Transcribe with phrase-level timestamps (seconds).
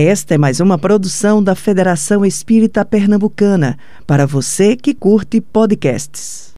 [0.00, 6.54] Esta é mais uma produção da Federação Espírita Pernambucana, para você que curte podcasts.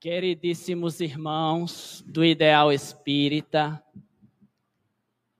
[0.00, 3.84] Queridíssimos irmãos do Ideal Espírita,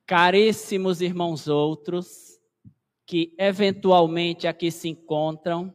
[0.05, 2.39] caríssimos irmãos outros,
[3.07, 5.73] que eventualmente aqui se encontram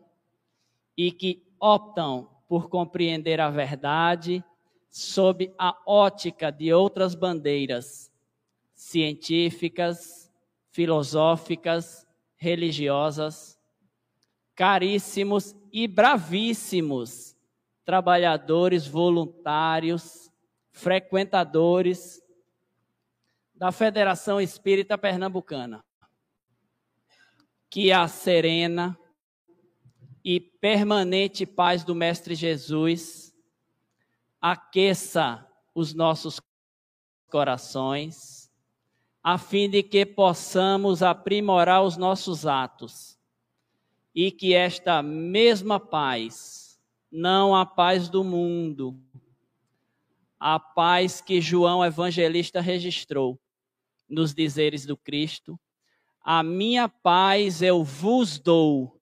[0.96, 4.44] e que optam por compreender a verdade
[4.88, 8.11] sob a ótica de outras bandeiras
[8.82, 10.34] científicas,
[10.72, 13.60] filosóficas, religiosas,
[14.56, 17.38] caríssimos e bravíssimos
[17.86, 20.32] trabalhadores voluntários,
[20.72, 22.24] frequentadores
[23.54, 25.86] da Federação Espírita Pernambucana.
[27.70, 28.98] Que a serena
[30.26, 33.32] e permanente paz do Mestre Jesus
[34.42, 36.42] aqueça os nossos
[37.30, 38.41] corações,
[39.24, 43.20] a fim de que possamos aprimorar os nossos atos
[44.16, 46.80] e que esta mesma paz,
[47.12, 49.00] não a paz do mundo,
[50.40, 53.40] a paz que João Evangelista registrou
[54.10, 55.60] nos dizeres do Cristo,
[56.24, 59.00] a minha paz eu vos dou,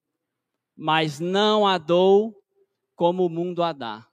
[0.76, 2.44] mas não a dou
[2.96, 4.09] como o mundo a dá.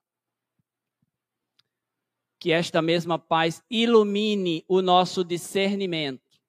[2.39, 6.41] Que esta mesma paz ilumine o nosso discernimento,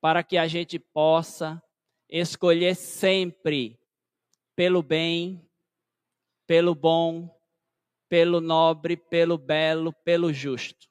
[0.00, 1.62] para que a gente possa
[2.08, 3.78] escolher sempre
[4.54, 5.40] pelo bem,
[6.46, 7.34] pelo bom,
[8.08, 10.88] pelo nobre, pelo belo, pelo justo.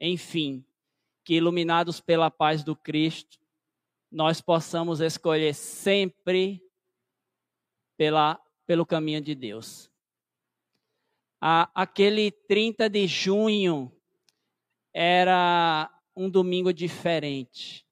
[0.00, 0.64] Enfim,
[1.24, 3.38] que iluminados pela paz do Cristo,
[4.10, 6.62] nós possamos escolher sempre
[7.98, 9.87] pela, pelo caminho de Deus.
[11.40, 13.92] Aquele 30 de junho
[14.92, 17.86] era um domingo diferente.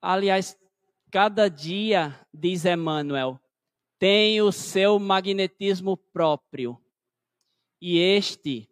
[0.00, 0.56] Aliás,
[1.10, 3.40] cada dia, diz Emmanuel,
[3.98, 6.80] tem o seu magnetismo próprio.
[7.80, 8.68] E este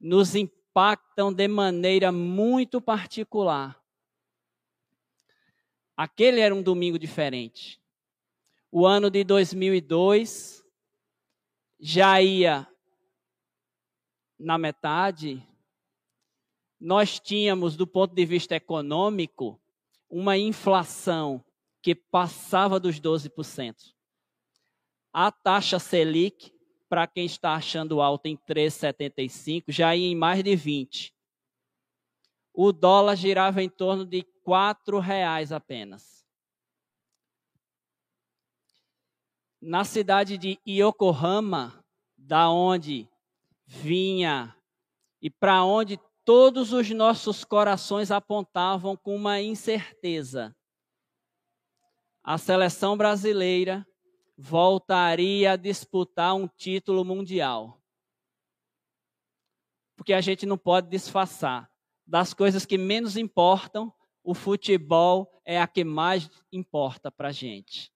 [0.00, 3.80] nos impactam de maneira muito particular.
[5.96, 7.80] Aquele era um domingo diferente
[8.78, 10.62] o ano de 2002
[11.78, 12.66] já ia
[14.38, 15.42] na metade,
[16.80, 19.60] nós tínhamos, do ponto de vista econômico,
[20.08, 21.44] uma inflação
[21.82, 23.94] que passava dos 12%.
[25.12, 26.52] A taxa Selic,
[26.88, 31.14] para quem está achando alta em 3,75, já ia em mais de 20.
[32.52, 36.15] O dólar girava em torno de R$ reais apenas.
[39.66, 41.84] Na cidade de Yokohama,
[42.16, 43.10] da onde
[43.66, 44.56] vinha
[45.20, 50.54] e para onde todos os nossos corações apontavam com uma incerteza.
[52.22, 53.84] A seleção brasileira
[54.38, 57.82] voltaria a disputar um título mundial.
[59.96, 61.68] Porque a gente não pode disfarçar.
[62.06, 67.95] Das coisas que menos importam, o futebol é a que mais importa para a gente.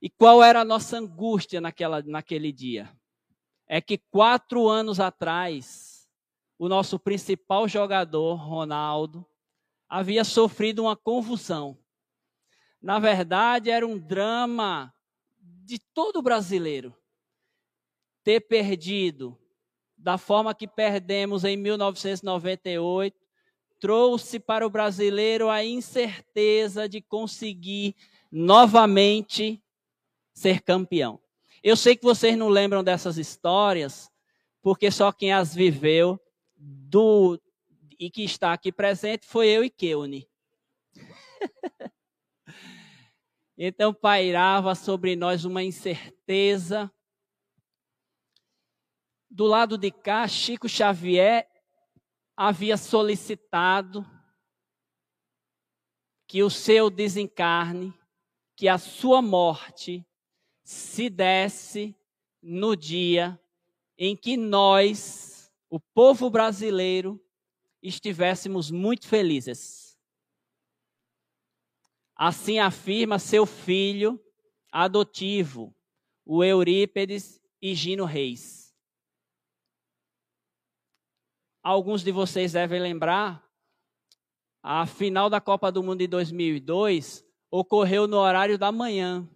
[0.00, 2.90] E qual era a nossa angústia naquela, naquele dia?
[3.66, 6.08] É que quatro anos atrás,
[6.58, 9.26] o nosso principal jogador, Ronaldo,
[9.88, 11.78] havia sofrido uma convulsão.
[12.80, 14.92] Na verdade, era um drama
[15.38, 16.94] de todo brasileiro.
[18.22, 19.38] Ter perdido
[19.96, 23.26] da forma que perdemos em 1998
[23.80, 27.94] trouxe para o brasileiro a incerteza de conseguir
[28.30, 29.62] novamente
[30.36, 31.18] ser campeão.
[31.62, 34.12] Eu sei que vocês não lembram dessas histórias,
[34.60, 36.20] porque só quem as viveu
[36.54, 37.40] do
[37.98, 40.28] e que está aqui presente foi eu e Keune.
[43.56, 46.92] então pairava sobre nós uma incerteza.
[49.30, 51.48] Do lado de cá, Chico Xavier
[52.36, 54.04] havia solicitado
[56.28, 57.94] que o seu desencarne,
[58.54, 60.06] que a sua morte
[60.66, 61.94] se desse
[62.42, 63.40] no dia
[63.96, 67.24] em que nós, o povo brasileiro,
[67.80, 69.96] estivéssemos muito felizes.
[72.16, 74.20] Assim afirma seu filho
[74.72, 75.72] adotivo,
[76.24, 78.74] o Eurípedes Higino Reis.
[81.62, 83.48] Alguns de vocês devem lembrar,
[84.60, 89.30] a final da Copa do Mundo de 2002 ocorreu no horário da manhã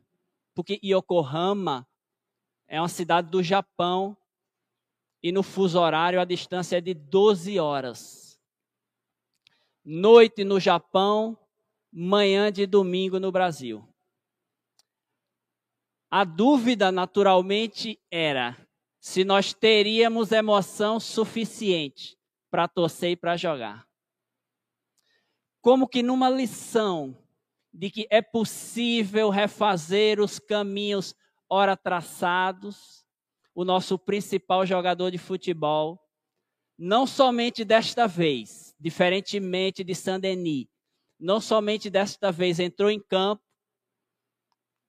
[0.55, 1.87] porque Yokohama
[2.67, 4.17] é uma cidade do Japão
[5.23, 8.41] e no fuso horário a distância é de 12 horas.
[9.85, 11.37] noite no Japão,
[11.93, 13.87] manhã de domingo no Brasil.
[16.11, 18.57] A dúvida, naturalmente, era
[19.01, 22.19] se nós teríamos emoção suficiente
[22.51, 23.89] para torcer e para jogar.
[25.61, 27.17] Como que numa lição
[27.73, 31.15] de que é possível refazer os caminhos
[31.49, 33.05] ora traçados,
[33.55, 36.01] o nosso principal jogador de futebol,
[36.79, 40.67] não somente desta vez, diferentemente de Saint-Denis,
[41.19, 43.43] não somente desta vez entrou em campo,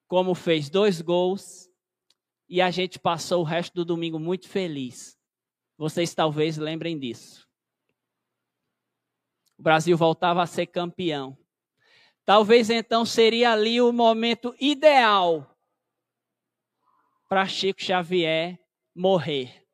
[0.07, 1.69] como fez dois gols,
[2.47, 5.17] e a gente passou o resto do domingo muito feliz.
[5.77, 7.47] Vocês talvez lembrem disso.
[9.57, 11.37] O Brasil voltava a ser campeão.
[12.25, 15.57] Talvez então seria ali o momento ideal
[17.27, 18.59] para Chico Xavier
[18.95, 19.65] morrer.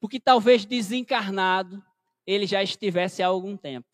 [0.00, 1.84] Porque talvez desencarnado
[2.26, 3.88] ele já estivesse há algum tempo.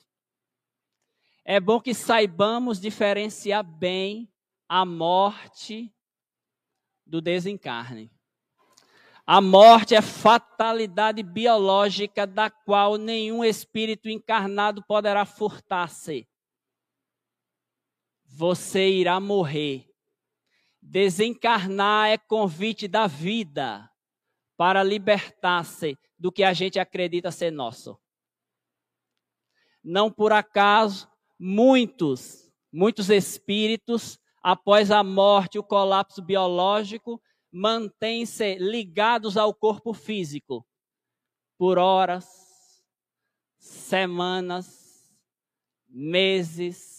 [1.45, 4.31] É bom que saibamos diferenciar bem
[4.69, 5.91] a morte
[7.07, 8.13] do desencarne.
[9.27, 16.28] A morte é fatalidade biológica da qual nenhum espírito encarnado poderá furtar-se.
[18.29, 19.89] Você irá morrer.
[20.81, 23.91] Desencarnar é convite da vida
[24.57, 27.99] para libertar-se do que a gente acredita ser nosso.
[29.83, 31.09] Não por acaso,
[31.39, 37.21] muitos, muitos espíritos após a morte, o colapso biológico,
[37.51, 40.67] mantêm-se ligados ao corpo físico
[41.57, 42.85] por horas,
[43.59, 45.11] semanas,
[45.89, 46.98] meses,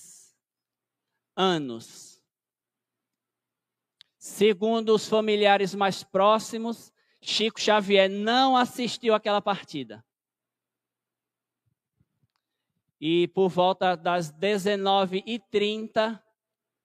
[1.39, 2.21] anos.
[4.17, 6.91] Segundo os familiares mais próximos,
[7.21, 10.05] Chico Xavier não assistiu àquela partida.
[12.99, 16.21] E por volta das 19h30,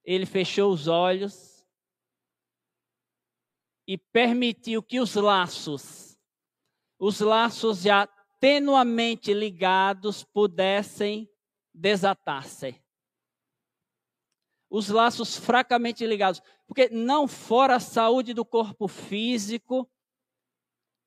[0.04, 1.66] ele fechou os olhos
[3.84, 6.16] e permitiu que os laços,
[6.96, 8.06] os laços já
[8.38, 11.28] tenuamente ligados, pudessem
[11.72, 12.83] desatar-se.
[14.76, 19.88] Os laços fracamente ligados, porque não fora a saúde do corpo físico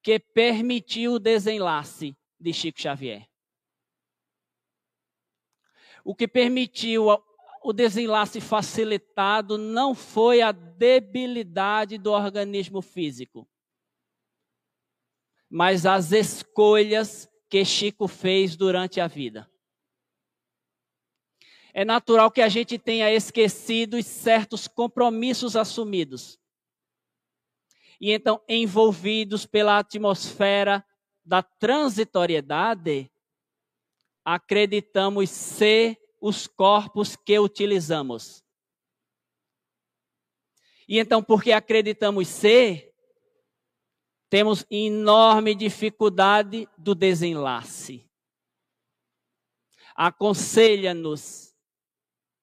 [0.02, 3.28] que permitiu o desenlace de Chico Xavier.
[6.02, 7.08] O que permitiu
[7.62, 13.46] o desenlace facilitado não foi a debilidade do organismo físico,
[15.50, 19.52] mas as escolhas que Chico fez durante a vida.
[21.78, 26.40] É natural que a gente tenha esquecido certos compromissos assumidos.
[28.02, 30.84] E então, envolvidos pela atmosfera
[31.24, 33.12] da transitoriedade,
[34.26, 38.44] acreditamos ser os corpos que utilizamos.
[40.88, 42.92] E então, porque acreditamos ser,
[44.32, 48.04] temos enorme dificuldade do desenlace.
[49.96, 51.47] Aconselha-nos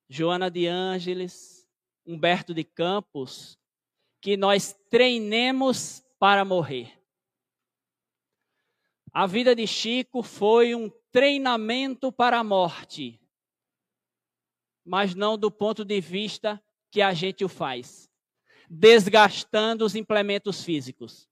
[0.08, 1.68] Joana de Ângeles,
[2.06, 3.58] Humberto de Campos,
[4.20, 7.00] que nós treinemos para morrer.
[9.12, 13.20] A vida de Chico foi um treinamento para a morte
[14.84, 18.10] mas não do ponto de vista que a gente o faz,
[18.68, 21.28] desgastando os implementos físicos.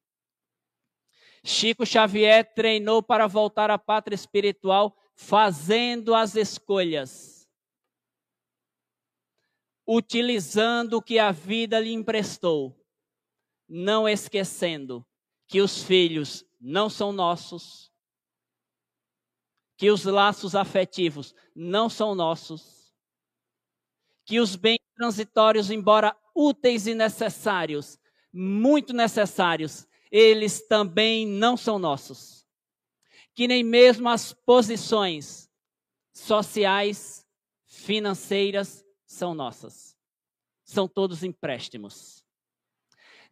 [1.45, 7.32] Chico Xavier treinou para voltar à pátria espiritual fazendo as escolhas,
[9.87, 12.79] utilizando o que a vida lhe emprestou,
[13.69, 15.05] não esquecendo
[15.47, 17.93] que os filhos não são nossos,
[19.77, 22.95] que os laços afetivos não são nossos,
[24.25, 27.99] que os bens transitórios, embora úteis e necessários,
[28.33, 32.47] muito necessários, eles também não são nossos.
[33.35, 35.51] Que nem mesmo as posições
[36.13, 37.27] sociais,
[37.67, 39.97] financeiras são nossas.
[40.65, 42.25] São todos empréstimos.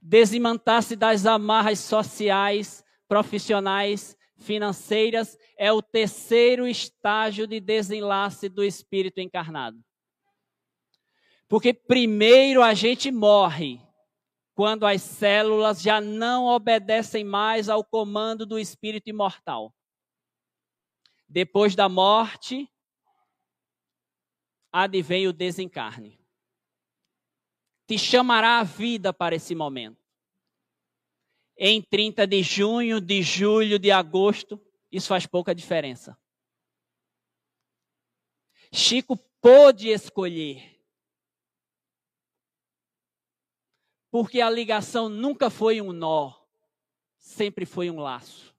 [0.01, 9.83] Desimantar-se das amarras sociais, profissionais, financeiras é o terceiro estágio de desenlace do espírito encarnado.
[11.49, 13.81] Porque primeiro a gente morre
[14.55, 19.75] quando as células já não obedecem mais ao comando do espírito imortal.
[21.29, 22.71] Depois da morte,
[24.73, 26.19] advém o desencarne.
[27.87, 29.99] Te chamará a vida para esse momento.
[31.57, 34.61] Em 30 de junho, de julho, de agosto,
[34.91, 36.19] isso faz pouca diferença.
[38.73, 40.81] Chico pôde escolher.
[44.11, 46.35] Porque a ligação nunca foi um nó,
[47.17, 48.50] sempre foi um laço.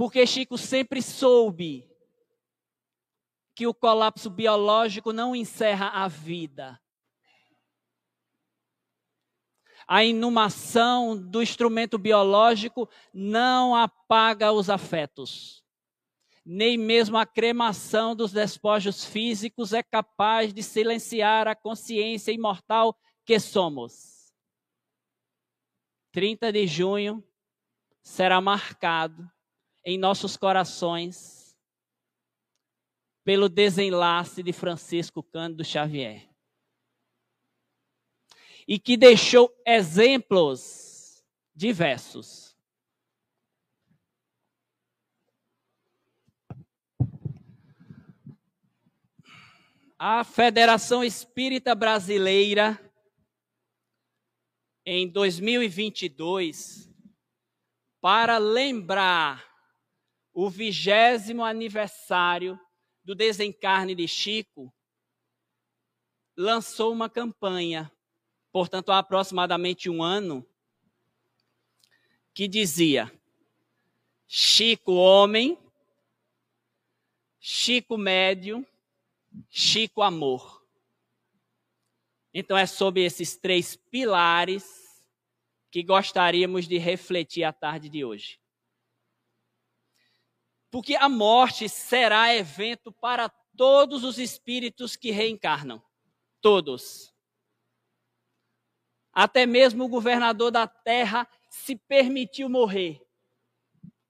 [0.00, 1.86] Porque Chico sempre soube
[3.54, 6.80] que o colapso biológico não encerra a vida.
[9.86, 15.62] A inumação do instrumento biológico não apaga os afetos.
[16.46, 23.38] Nem mesmo a cremação dos despojos físicos é capaz de silenciar a consciência imortal que
[23.38, 24.32] somos.
[26.10, 27.22] 30 de junho
[28.02, 29.30] será marcado
[29.84, 31.56] em nossos corações
[33.24, 36.28] pelo desenlace de Francisco Cândido Xavier.
[38.66, 42.56] E que deixou exemplos diversos.
[49.98, 52.80] A Federação Espírita Brasileira,
[54.86, 56.90] em 2022,
[58.00, 59.49] para lembrar
[60.32, 62.58] o vigésimo aniversário
[63.04, 64.72] do desencarne de Chico,
[66.36, 67.90] lançou uma campanha,
[68.52, 70.46] portanto, há aproximadamente um ano,
[72.32, 73.12] que dizia:
[74.26, 75.58] Chico homem,
[77.38, 78.66] Chico médio,
[79.48, 80.60] Chico amor.
[82.32, 85.02] Então é sobre esses três pilares
[85.70, 88.39] que gostaríamos de refletir a tarde de hoje.
[90.70, 95.82] Porque a morte será evento para todos os espíritos que reencarnam.
[96.40, 97.12] Todos.
[99.12, 103.04] Até mesmo o governador da terra se permitiu morrer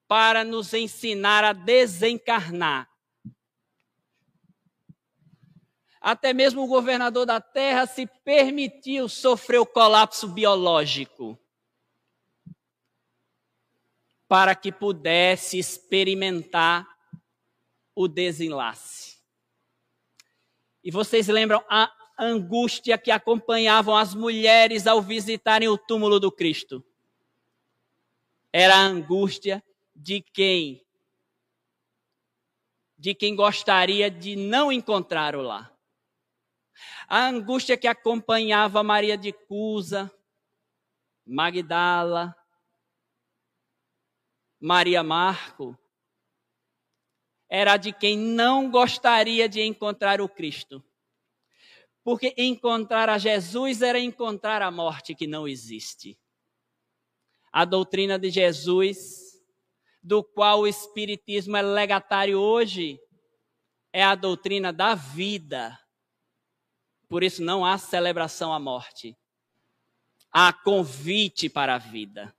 [0.07, 2.91] para nos ensinar a desencarnar.
[5.99, 11.40] Até mesmo o governador da terra se permitiu sofrer o colapso biológico
[14.31, 16.87] para que pudesse experimentar
[17.93, 19.19] o desenlace.
[20.85, 26.85] E vocês lembram a angústia que acompanhavam as mulheres ao visitarem o túmulo do Cristo?
[28.53, 29.61] Era a angústia
[29.97, 30.87] de quem
[32.97, 35.73] de quem gostaria de não encontrá-lo lá.
[37.09, 40.09] A angústia que acompanhava Maria de Cusa,
[41.27, 42.37] Magdala,
[44.61, 45.77] Maria Marco
[47.49, 50.85] era de quem não gostaria de encontrar o Cristo.
[52.05, 56.19] Porque encontrar a Jesus era encontrar a morte que não existe.
[57.51, 59.43] A doutrina de Jesus,
[60.03, 63.01] do qual o Espiritismo é legatário hoje,
[63.93, 65.79] é a doutrina da vida.
[67.09, 69.19] Por isso não há celebração à morte.
[70.31, 72.33] Há convite para a vida.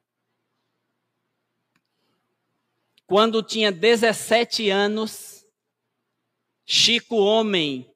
[3.11, 5.45] Quando tinha 17 anos,
[6.65, 7.93] Chico Homem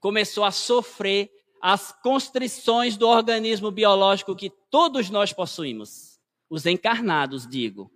[0.00, 1.30] começou a sofrer
[1.62, 6.18] as constrições do organismo biológico que todos nós possuímos,
[6.50, 7.88] os encarnados, digo.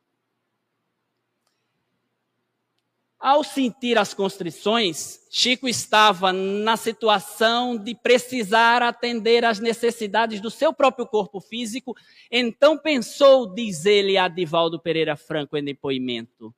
[3.20, 10.72] Ao sentir as constrições, Chico estava na situação de precisar atender às necessidades do seu
[10.72, 11.94] próprio corpo físico,
[12.30, 16.54] então pensou, diz ele a Divaldo Pereira Franco em depoimento.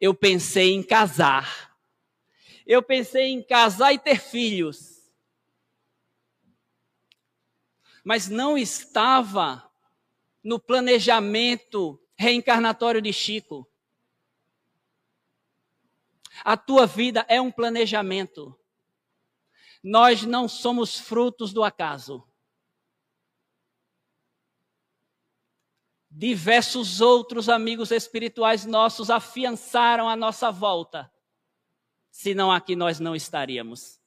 [0.00, 1.76] Eu pensei em casar.
[2.64, 5.10] Eu pensei em casar e ter filhos.
[8.04, 9.68] Mas não estava
[10.44, 13.68] no planejamento reencarnatório de Chico.
[16.44, 18.58] A tua vida é um planejamento.
[19.82, 22.26] Nós não somos frutos do acaso.
[26.10, 31.12] Diversos outros amigos espirituais nossos afiançaram a nossa volta,
[32.10, 34.00] senão aqui nós não estaríamos.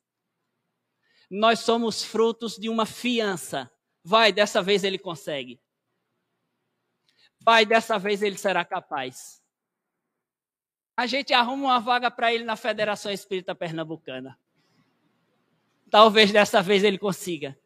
[1.29, 3.71] Nós somos frutos de uma fiança.
[4.03, 5.61] Vai, dessa vez ele consegue.
[7.39, 9.38] Vai, dessa vez ele será capaz
[10.99, 14.37] a gente arruma uma vaga para ele na Federação Espírita Pernambucana.
[15.89, 17.57] Talvez dessa vez ele consiga.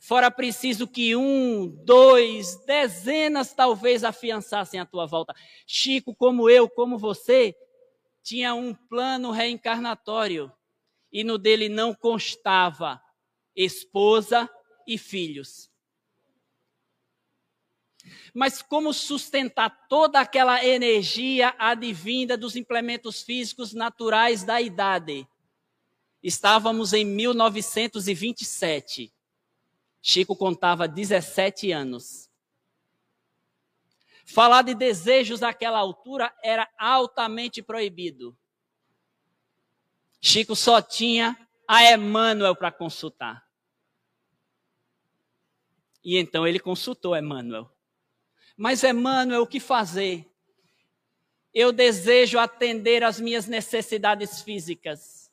[0.00, 5.32] Fora preciso que um, dois, dezenas talvez afiançassem a tua volta.
[5.64, 7.54] Chico, como eu, como você,
[8.24, 10.52] tinha um plano reencarnatório
[11.12, 13.00] e no dele não constava
[13.54, 14.50] esposa
[14.84, 15.69] e filhos.
[18.34, 25.26] Mas como sustentar toda aquela energia advinda dos implementos físicos naturais da idade?
[26.22, 29.12] Estávamos em 1927.
[30.02, 32.28] Chico contava 17 anos.
[34.26, 38.36] Falar de desejos naquela altura era altamente proibido.
[40.20, 41.36] Chico só tinha
[41.66, 43.44] a Emmanuel para consultar.
[46.04, 47.70] E então ele consultou Emmanuel.
[48.62, 50.30] Mas Emmanuel, o que fazer?
[51.54, 55.32] Eu desejo atender às minhas necessidades físicas.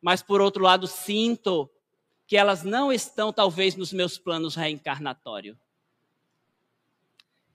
[0.00, 1.70] Mas por outro lado, sinto
[2.26, 5.56] que elas não estão talvez nos meus planos reencarnatórios.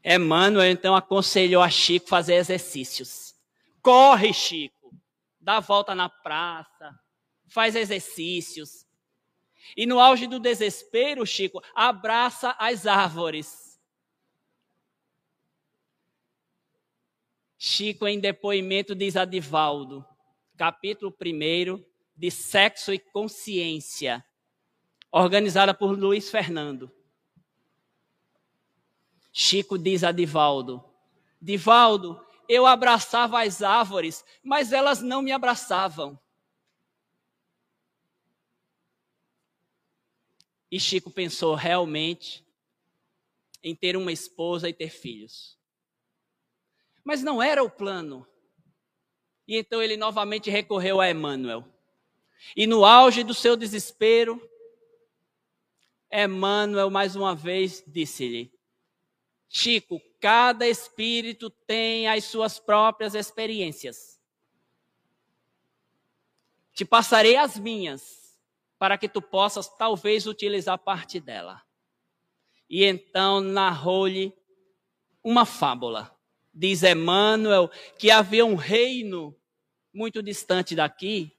[0.01, 3.35] Emmanuel então aconselhou a Chico fazer exercícios.
[3.81, 4.95] Corre, Chico,
[5.37, 6.97] dá volta na praça,
[7.49, 8.85] faz exercícios.
[9.75, 13.66] E no auge do desespero, Chico, abraça as árvores.
[17.57, 20.05] Chico, em depoimento, diz a Divaldo,
[20.55, 21.83] capítulo 1
[22.15, 24.23] de Sexo e Consciência,
[25.11, 26.91] organizada por Luiz Fernando.
[29.33, 30.83] Chico diz a Divaldo:
[31.41, 36.19] Divaldo, eu abraçava as árvores, mas elas não me abraçavam.
[40.69, 42.45] E Chico pensou realmente
[43.63, 45.56] em ter uma esposa e ter filhos.
[47.07, 48.27] Mas não era o plano.
[49.47, 51.63] E então ele novamente recorreu a Emmanuel.
[52.53, 54.41] E no auge do seu desespero,
[56.11, 58.53] Emmanuel mais uma vez disse-lhe:
[59.47, 64.19] Chico, cada espírito tem as suas próprias experiências.
[66.73, 68.37] Te passarei as minhas
[68.77, 71.63] para que tu possas talvez utilizar parte dela.
[72.69, 74.33] E então narrou-lhe
[75.23, 76.16] uma fábula.
[76.57, 79.35] Diz Emmanuel que havia um reino
[79.93, 81.37] muito distante daqui,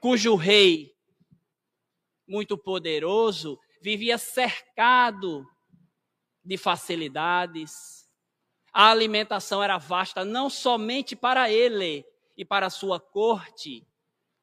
[0.00, 0.96] cujo rei,
[2.26, 5.46] muito poderoso, vivia cercado
[6.42, 8.08] de facilidades.
[8.72, 13.86] A alimentação era vasta não somente para ele e para sua corte,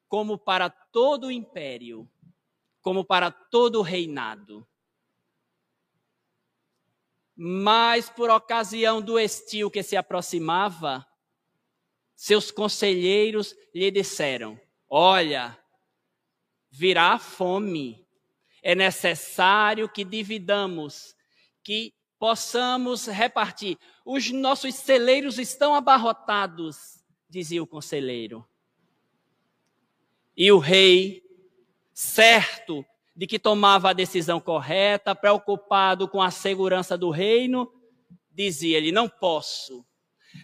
[0.06, 2.08] como para todo o império
[2.86, 4.64] como para todo o reinado.
[7.36, 11.06] Mas por ocasião do estio que se aproximava,
[12.14, 15.58] seus conselheiros lhe disseram: Olha,
[16.70, 18.06] virá fome.
[18.62, 21.14] É necessário que dividamos,
[21.62, 23.78] que possamos repartir.
[24.04, 28.44] Os nossos celeiros estão abarrotados, dizia o conselheiro.
[30.36, 31.22] E o rei
[31.92, 32.84] certo
[33.16, 37.72] de que tomava a decisão correta, preocupado com a segurança do reino,
[38.30, 39.84] dizia-lhe: Não posso,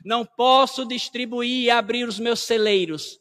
[0.03, 3.21] não posso distribuir e abrir os meus celeiros,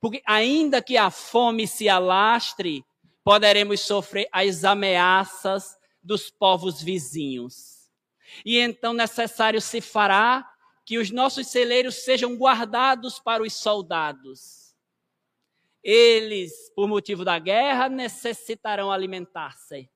[0.00, 2.84] porque ainda que a fome se alastre,
[3.24, 7.90] poderemos sofrer as ameaças dos povos vizinhos.
[8.44, 10.46] E então necessário se fará
[10.84, 14.59] que os nossos celeiros sejam guardados para os soldados
[15.82, 19.88] eles, por motivo da guerra, necessitarão alimentar-se.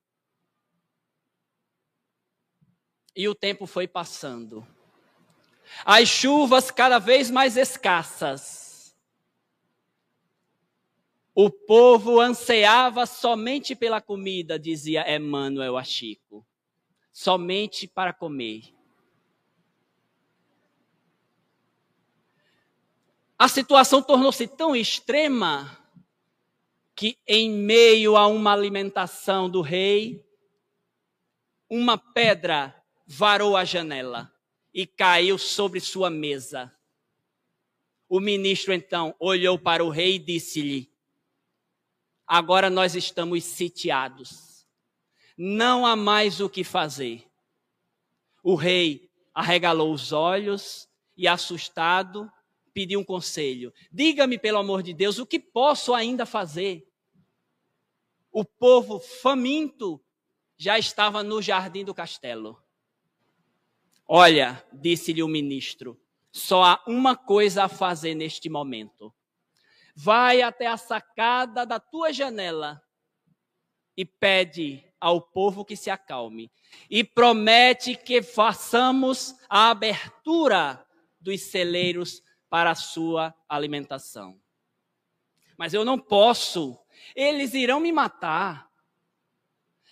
[3.15, 4.65] E o tempo foi passando.
[5.85, 8.95] As chuvas cada vez mais escassas.
[11.33, 16.45] O povo ansiava somente pela comida, dizia Emmanuel a Chico.
[17.11, 18.73] Somente para comer.
[23.37, 25.77] A situação tornou-se tão extrema
[26.95, 30.25] que, em meio a uma alimentação do rei,
[31.69, 32.73] uma pedra
[33.05, 34.31] varou a janela
[34.73, 36.73] e caiu sobre sua mesa.
[38.07, 40.89] O ministro então olhou para o rei e disse-lhe:
[42.25, 44.65] Agora nós estamos sitiados.
[45.37, 47.29] Não há mais o que fazer.
[48.41, 52.31] O rei arregalou os olhos e, assustado,
[52.75, 53.73] pedir um conselho.
[53.89, 56.85] Diga-me, pelo amor de Deus, o que posso ainda fazer?
[58.29, 60.03] O povo faminto
[60.57, 62.61] já estava no jardim do castelo.
[64.05, 65.97] Olha, disse-lhe o ministro,
[66.29, 69.11] só há uma coisa a fazer neste momento.
[69.95, 72.83] Vai até a sacada da tua janela
[73.95, 76.51] e pede ao povo que se acalme.
[76.89, 80.85] E promete que façamos a abertura
[81.21, 82.21] dos celeiros
[82.55, 84.39] para a sua alimentação.
[85.57, 86.79] Mas eu não posso,
[87.13, 88.71] eles irão me matar.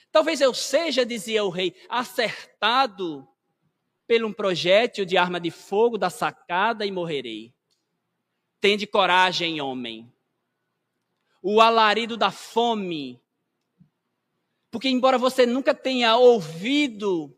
[0.10, 3.28] Talvez eu seja, dizia o rei, acertado
[4.08, 7.54] pelo um projétil de arma de fogo da sacada e morrerei.
[8.62, 10.10] Tende coragem, homem.
[11.41, 13.21] O alarido da fome.
[14.71, 17.38] Porque, embora você nunca tenha ouvido,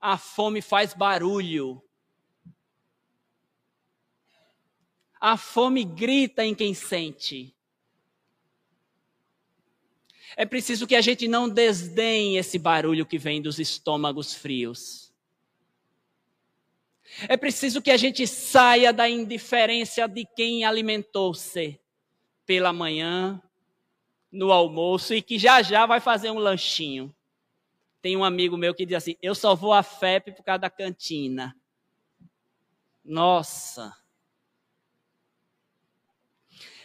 [0.00, 1.80] a fome faz barulho.
[5.20, 7.54] A fome grita em quem sente.
[10.36, 15.12] É preciso que a gente não desdenhe esse barulho que vem dos estômagos frios.
[17.28, 21.78] É preciso que a gente saia da indiferença de quem alimentou-se
[22.46, 23.42] pela manhã,
[24.30, 27.14] no almoço e que já já vai fazer um lanchinho.
[28.00, 30.70] Tem um amigo meu que diz assim: Eu só vou à FEP por causa da
[30.70, 31.54] cantina.
[33.04, 33.99] Nossa!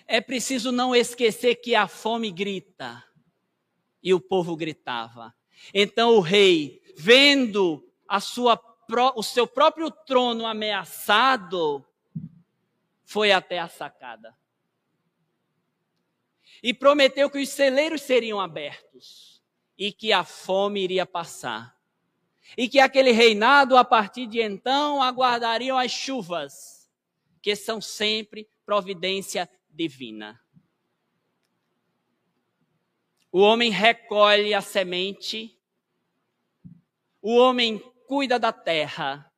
[0.08, 3.04] É preciso não esquecer que a fome grita.
[4.02, 5.34] E o povo gritava.
[5.74, 8.60] Então o rei, vendo a sua,
[9.16, 11.84] o seu próprio trono ameaçado,
[13.04, 14.36] foi até a sacada.
[16.62, 19.42] E prometeu que os celeiros seriam abertos
[19.78, 21.76] e que a fome iria passar.
[22.58, 26.90] E que aquele reinado, a partir de então, aguardariam as chuvas,
[27.42, 30.42] que são sempre providência divina.
[33.32, 35.60] O homem recolhe a semente,
[37.22, 39.30] o homem cuida da terra,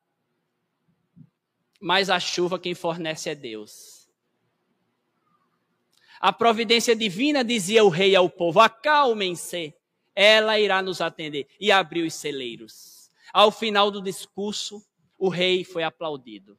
[1.80, 4.08] mas a chuva quem fornece é Deus.
[6.20, 9.74] A providência divina, dizia o rei ao povo: acalmem-se,
[10.14, 11.48] ela irá nos atender.
[11.60, 13.10] E abriu os celeiros.
[13.32, 14.84] Ao final do discurso,
[15.16, 16.58] o rei foi aplaudido.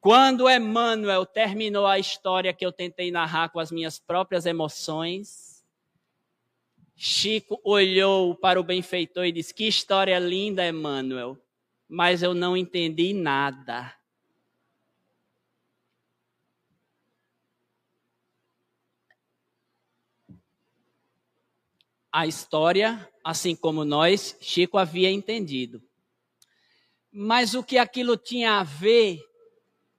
[0.00, 5.64] Quando Emmanuel terminou a história que eu tentei narrar com as minhas próprias emoções,
[6.94, 11.36] Chico olhou para o benfeitor e disse: Que história linda, Emmanuel,
[11.88, 13.92] mas eu não entendi nada.
[22.10, 25.82] A história, assim como nós, Chico havia entendido.
[27.12, 29.27] Mas o que aquilo tinha a ver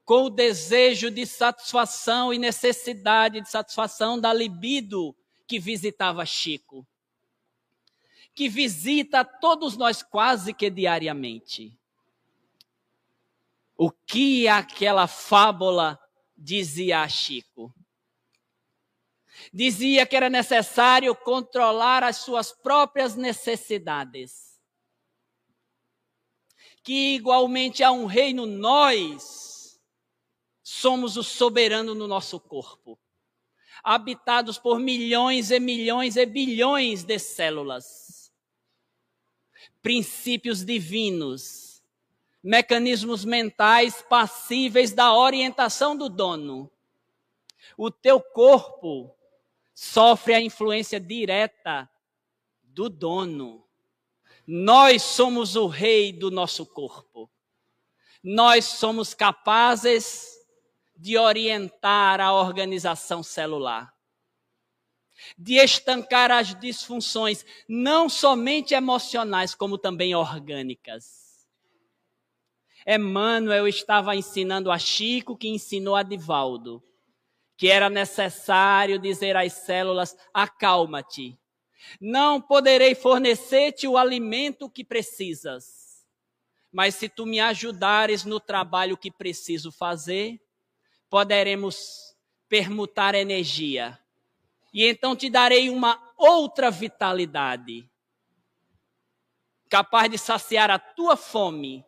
[0.09, 5.15] com o desejo de satisfação e necessidade de satisfação da libido
[5.47, 6.83] que visitava Chico.
[8.33, 11.77] Que visita todos nós quase que diariamente.
[13.77, 15.99] O que aquela fábula
[16.35, 17.71] dizia a Chico?
[19.53, 24.59] Dizia que era necessário controlar as suas próprias necessidades.
[26.81, 29.48] Que igualmente há um reino nós
[30.69, 32.97] somos o soberano no nosso corpo,
[33.83, 38.31] habitados por milhões e milhões e bilhões de células.
[39.81, 41.81] Princípios divinos,
[42.43, 46.69] mecanismos mentais passíveis da orientação do dono.
[47.75, 49.11] O teu corpo
[49.73, 51.89] sofre a influência direta
[52.61, 53.65] do dono.
[54.45, 57.27] Nós somos o rei do nosso corpo.
[58.23, 60.38] Nós somos capazes
[60.99, 63.93] de orientar a organização celular,
[65.37, 71.47] de estancar as disfunções, não somente emocionais, como também orgânicas.
[72.85, 76.83] Emmanuel estava ensinando a Chico, que ensinou a Divaldo,
[77.55, 81.39] que era necessário dizer às células: acalma-te.
[82.01, 86.05] Não poderei fornecer-te o alimento que precisas,
[86.69, 90.41] mas se tu me ajudares no trabalho que preciso fazer,
[91.09, 92.15] poderemos
[92.47, 93.99] permutar energia.
[94.73, 97.89] E então te darei uma outra vitalidade,
[99.67, 101.83] capaz de saciar a tua fome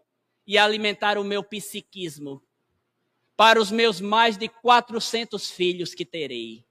[0.47, 2.41] e alimentar o meu psiquismo
[3.37, 6.65] para os meus mais de 400 filhos que terei.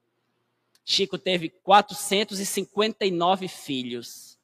[0.84, 4.38] Chico teve 459 filhos,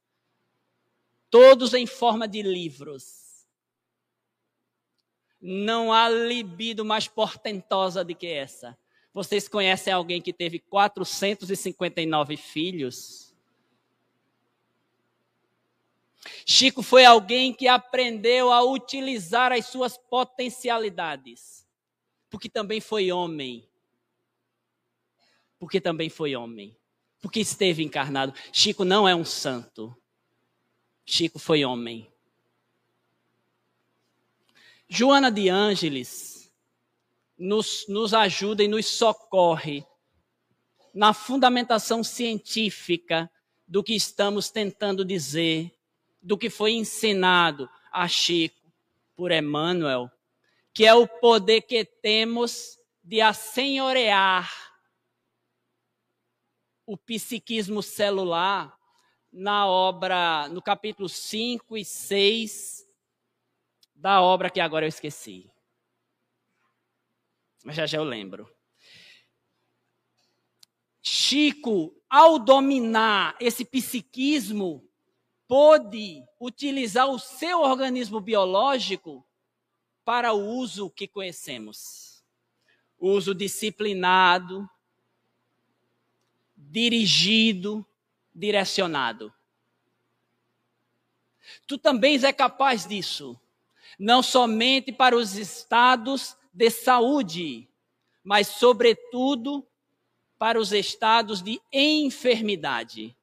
[1.29, 3.26] todos em forma de livros
[5.47, 8.77] não há libido mais portentosa do que essa.
[9.15, 13.33] Vocês conhecem alguém que teve 459 filhos?
[16.45, 21.65] Chico foi alguém que aprendeu a utilizar as suas potencialidades,
[22.29, 23.69] porque também foi homem.
[25.59, 26.77] Porque também foi homem.
[27.21, 28.35] Porque esteve encarnado.
[28.53, 29.97] Chico não é um santo.
[31.07, 32.13] Chico foi homem.
[34.89, 36.53] Joana de Ângeles
[37.37, 39.85] nos, nos ajuda e nos socorre
[40.95, 43.31] na fundamentação científica
[43.67, 45.77] do que estamos tentando dizer,
[46.23, 48.73] do que foi ensinado a Chico
[49.17, 50.09] por Emmanuel,
[50.73, 54.49] que é o poder que temos de assenhorear
[56.87, 58.79] o psiquismo celular
[59.33, 62.86] na obra, no capítulo 5 e 6
[63.97, 65.51] da obra que agora eu esqueci.
[67.65, 68.49] Mas já já eu lembro.
[71.03, 74.89] Chico, ao dominar esse psiquismo,
[75.49, 79.27] pôde utilizar o seu organismo biológico
[80.05, 82.25] para o uso que conhecemos.
[82.99, 84.69] Uso disciplinado,
[86.57, 87.87] dirigido,
[88.35, 89.33] direcionado.
[91.67, 93.41] Tu também é capaz disso,
[93.99, 97.69] não somente para os estados de saúde,
[98.23, 99.67] mas, sobretudo,
[100.39, 103.17] para os estados de enfermidade,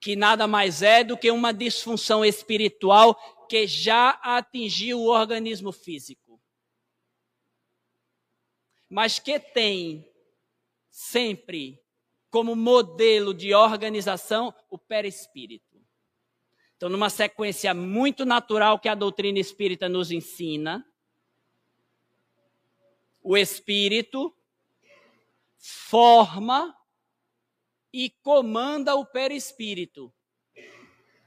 [0.00, 3.14] que nada mais é do que uma disfunção espiritual
[3.48, 6.40] que já atingiu o organismo físico,
[8.88, 10.08] mas que tem
[10.88, 11.82] sempre
[12.30, 15.67] como modelo de organização o perispírito.
[16.78, 20.86] Então, numa sequência muito natural que a doutrina espírita nos ensina,
[23.20, 24.32] o espírito
[25.58, 26.72] forma
[27.92, 30.14] e comanda o perispírito,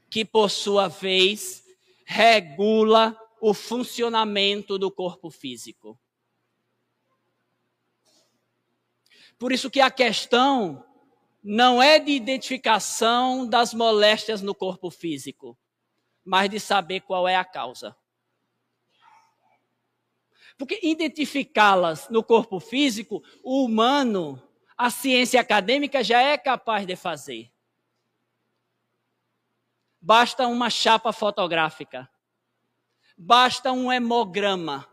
[0.08, 1.62] que por sua vez
[2.06, 6.00] regula o funcionamento do corpo físico.
[9.38, 10.82] Por isso que a questão
[11.42, 15.58] não é de identificação das moléstias no corpo físico,
[16.24, 17.96] mas de saber qual é a causa.
[20.56, 24.40] Porque identificá-las no corpo físico, o humano,
[24.76, 27.50] a ciência acadêmica já é capaz de fazer.
[30.00, 32.08] Basta uma chapa fotográfica,
[33.16, 34.88] basta um hemograma,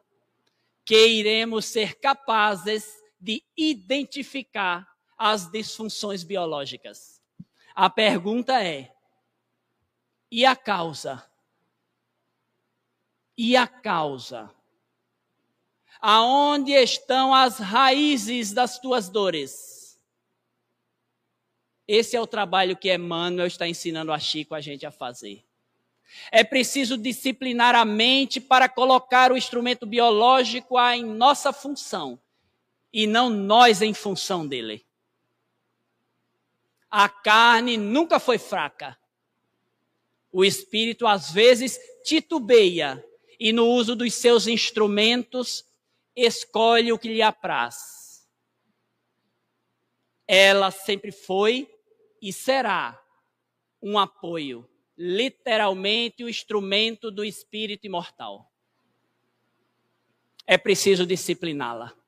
[0.83, 4.88] que iremos ser capazes de identificar
[5.19, 7.21] as disfunções biológicas.
[7.75, 8.93] A pergunta é:
[10.31, 11.23] e a causa?
[13.37, 14.49] E a causa?
[16.01, 19.99] Aonde estão as raízes das tuas dores?
[21.85, 25.43] Esse é o trabalho que Emmanuel está ensinando a Chico a gente a fazer.
[26.31, 32.19] É preciso disciplinar a mente para colocar o instrumento biológico em nossa função
[32.93, 34.85] e não nós em função dele.
[36.89, 38.97] A carne nunca foi fraca.
[40.31, 43.03] O espírito às vezes titubeia
[43.39, 45.65] e no uso dos seus instrumentos
[46.15, 48.27] escolhe o que lhe apraz.
[50.27, 51.69] Ela sempre foi
[52.21, 53.01] e será
[53.81, 58.51] um apoio, literalmente o instrumento do espírito imortal.
[60.45, 61.98] É preciso discipliná-la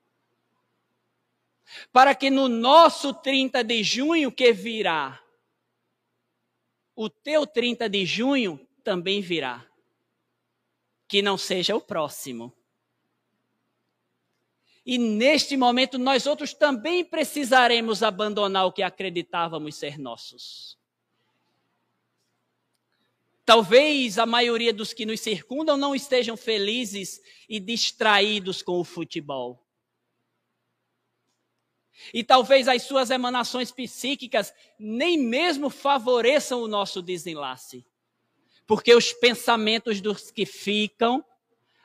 [1.92, 5.22] para que no nosso 30 de junho que virá,
[6.96, 9.66] o teu 30 de junho também virá.
[11.08, 12.54] Que não seja o próximo.
[14.86, 20.78] E neste momento nós outros também precisaremos abandonar o que acreditávamos ser nossos.
[23.46, 29.62] Talvez a maioria dos que nos circundam não estejam felizes e distraídos com o futebol.
[32.14, 37.86] E talvez as suas emanações psíquicas nem mesmo favoreçam o nosso desenlace.
[38.66, 41.24] Porque os pensamentos dos que ficam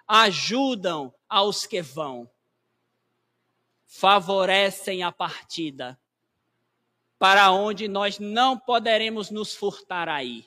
[0.07, 2.31] ajudam aos que vão.
[3.85, 5.99] Favorecem a partida
[7.19, 10.47] para onde nós não poderemos nos furtar aí.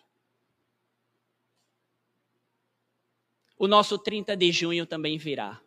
[3.57, 5.59] O nosso 30 de junho também virá.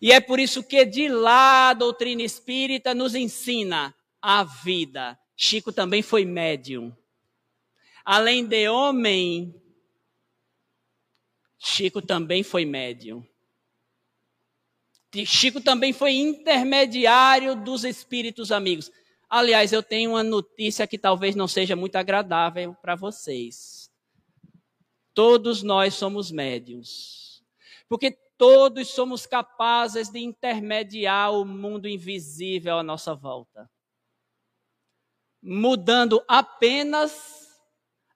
[0.00, 5.18] E é por isso que de lá a doutrina espírita nos ensina a vida.
[5.36, 6.94] Chico também foi médium.
[8.04, 9.54] Além de homem,
[11.58, 13.24] Chico também foi médium.
[15.26, 18.90] Chico também foi intermediário dos espíritos amigos.
[19.28, 23.90] Aliás, eu tenho uma notícia que talvez não seja muito agradável para vocês.
[25.14, 27.42] Todos nós somos médiums.
[27.88, 33.70] Porque todos somos capazes de intermediar o mundo invisível à nossa volta,
[35.40, 37.56] mudando apenas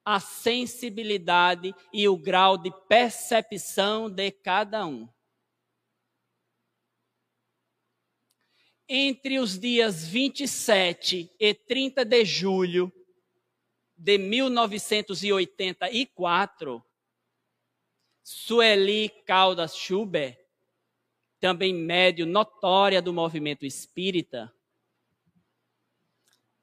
[0.05, 5.09] a sensibilidade e o grau de percepção de cada um.
[8.89, 12.93] Entre os dias 27 e 30 de julho,
[13.97, 16.85] de 1984,
[18.29, 20.37] Sueli Caldas Schubert,
[21.39, 24.53] também médio notória do movimento espírita,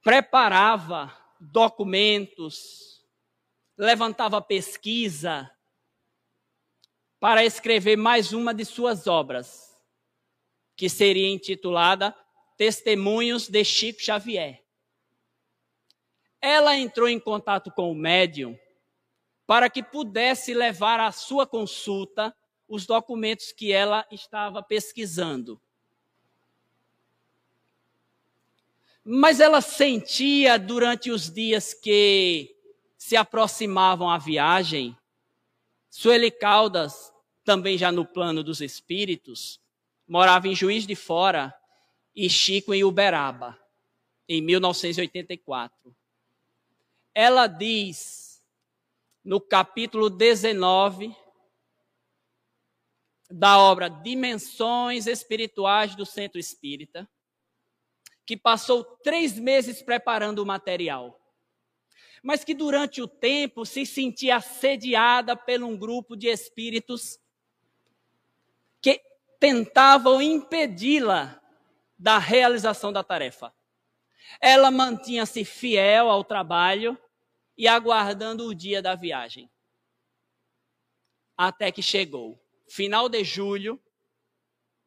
[0.01, 3.07] preparava documentos,
[3.77, 5.49] levantava pesquisa
[7.17, 9.73] para escrever mais uma de suas obras,
[10.75, 12.13] que seria intitulada
[12.57, 14.61] Testemunhos de Chico Xavier.
[16.41, 18.59] Ela entrou em contato com o médium
[19.45, 22.35] para que pudesse levar à sua consulta
[22.67, 25.61] os documentos que ela estava pesquisando.
[29.03, 32.55] Mas ela sentia durante os dias que
[32.97, 34.97] se aproximavam a viagem,
[35.89, 39.59] Sueli Caldas, também já no plano dos espíritos,
[40.07, 41.53] morava em Juiz de Fora
[42.15, 43.59] e Chico em Uberaba,
[44.27, 45.93] em 1984.
[47.13, 48.22] Ela diz,
[49.23, 51.15] no capítulo 19
[53.31, 57.09] da obra Dimensões Espirituais do Centro Espírita,
[58.25, 61.19] que passou três meses preparando o material,
[62.21, 67.17] mas que durante o tempo se sentia assediada por um grupo de espíritos
[68.81, 69.01] que
[69.39, 71.41] tentavam impedi-la
[71.97, 73.53] da realização da tarefa.
[74.41, 76.97] Ela mantinha-se fiel ao trabalho
[77.57, 79.49] e aguardando o dia da viagem.
[81.37, 83.81] Até que chegou, final de julho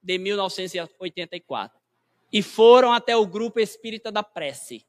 [0.02, 1.78] de 1984
[2.32, 4.86] e foram até o grupo espírita da prece.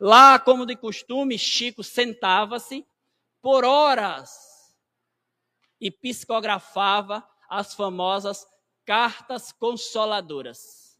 [0.00, 2.86] Lá, como de costume, Chico sentava-se
[3.40, 4.76] por horas
[5.80, 8.46] e psicografava as famosas
[8.84, 10.98] cartas consoladoras.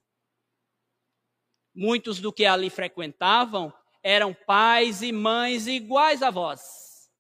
[1.75, 3.73] Muitos do que ali frequentavam
[4.09, 7.11] eram pais e mães iguais a vós,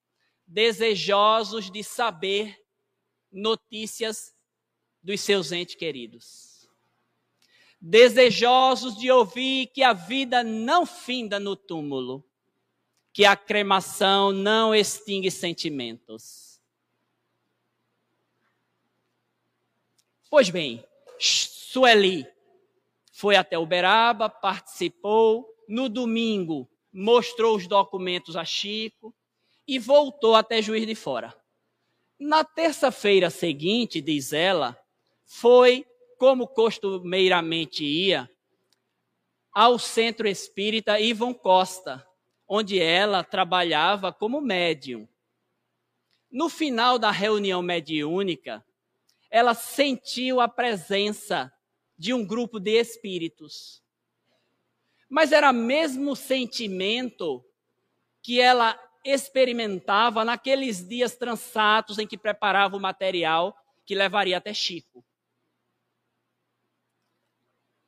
[0.46, 2.58] desejosos de saber
[3.30, 4.34] notícias
[5.02, 6.48] dos seus entes queridos
[7.80, 12.24] desejosos de ouvir que a vida não finda no túmulo,
[13.12, 16.60] que a cremação não extingue sentimentos.
[20.28, 20.84] Pois bem,
[21.18, 22.26] Sueli
[23.12, 29.14] foi até Uberaba, participou, no domingo mostrou os documentos a Chico
[29.66, 31.34] e voltou até Juiz de Fora.
[32.18, 34.76] Na terça-feira seguinte, diz ela,
[35.24, 35.86] foi
[36.18, 38.28] como costumeiramente ia,
[39.52, 42.06] ao Centro Espírita Ivon Costa,
[42.46, 45.06] onde ela trabalhava como médium.
[46.30, 48.64] No final da reunião mediúnica,
[49.30, 51.52] ela sentiu a presença
[51.96, 53.82] de um grupo de espíritos.
[55.08, 57.44] Mas era mesmo sentimento
[58.22, 65.04] que ela experimentava naqueles dias transatos em que preparava o material que levaria até Chico.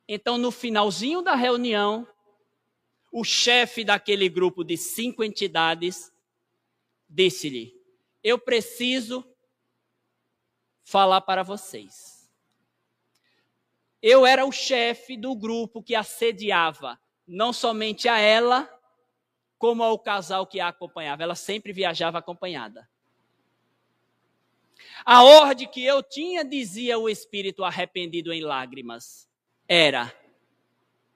[0.07, 2.07] Então, no finalzinho da reunião,
[3.11, 6.11] o chefe daquele grupo de cinco entidades
[7.07, 7.73] disse-lhe:
[8.23, 9.23] Eu preciso
[10.83, 12.29] falar para vocês.
[14.01, 18.69] Eu era o chefe do grupo que assediava não somente a ela,
[19.57, 21.23] como ao casal que a acompanhava.
[21.23, 22.89] Ela sempre viajava acompanhada.
[25.05, 29.29] A ordem que eu tinha, dizia o espírito arrependido em lágrimas,
[29.67, 30.13] era: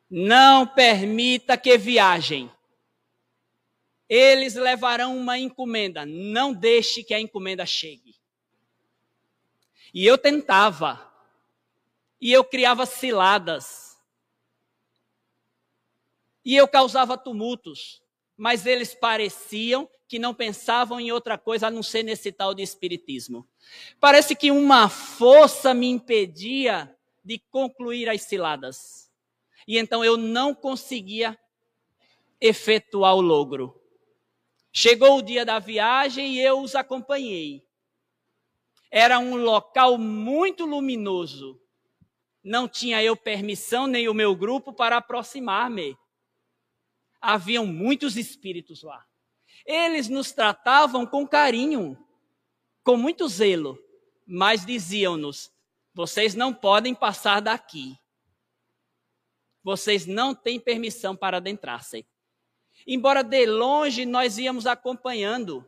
[0.10, 2.52] não permita que viajem.
[4.08, 8.16] Eles levarão uma encomenda, não deixe que a encomenda chegue.
[9.94, 11.12] E eu tentava,
[12.22, 13.85] e eu criava ciladas,
[16.46, 18.04] e eu causava tumultos,
[18.38, 22.62] mas eles pareciam que não pensavam em outra coisa a não ser nesse tal de
[22.62, 23.48] espiritismo.
[24.00, 29.12] Parece que uma força me impedia de concluir as ciladas.
[29.68, 31.36] E então eu não conseguia
[32.40, 33.82] efetuar o logro.
[34.72, 37.66] Chegou o dia da viagem e eu os acompanhei.
[38.92, 41.60] Era um local muito luminoso.
[42.44, 45.98] Não tinha eu permissão, nem o meu grupo, para aproximar-me.
[47.28, 49.04] Haviam muitos espíritos lá.
[49.66, 51.98] Eles nos tratavam com carinho,
[52.84, 53.80] com muito zelo,
[54.28, 55.52] mas diziam-nos:
[55.92, 57.98] vocês não podem passar daqui.
[59.64, 62.06] Vocês não têm permissão para adentrar-se.
[62.86, 65.68] Embora de longe nós íamos acompanhando,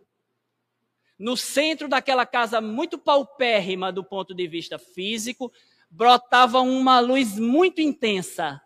[1.18, 5.51] no centro daquela casa muito paupérrima do ponto de vista físico,
[5.89, 8.62] brotava uma luz muito intensa.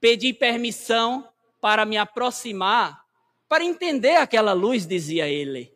[0.00, 1.28] Pedi permissão
[1.60, 3.06] para me aproximar
[3.48, 5.72] para entender aquela luz, dizia ele.